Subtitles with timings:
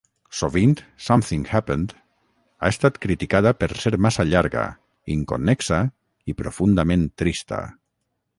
[0.37, 1.93] Sovint, "Something Happened"
[2.61, 4.65] ha estat criticada per ser massa llarga,
[5.17, 5.81] inconnexa
[6.33, 7.63] i profundament trista.